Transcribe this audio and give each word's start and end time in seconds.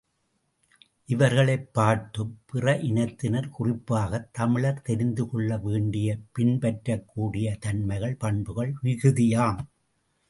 இவர்களைப் 1.05 1.73
பார்த்துப் 1.73 2.37
பிற 2.45 2.77
இனத்தினர், 2.77 3.49
குறிப்பாகத் 3.49 4.33
தமிழர் 4.33 4.81
தெரிந்துகொள்ள 4.81 5.57
வேண்டிய 5.57 6.17
பின்பற்றக்கூடிய 6.31 7.57
தன்மைகள் 7.59 8.15
பண்புகள் 8.15 8.73
மிகுதியாகும். 8.83 9.69